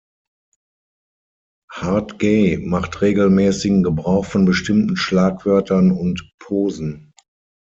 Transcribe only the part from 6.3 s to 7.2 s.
Posen.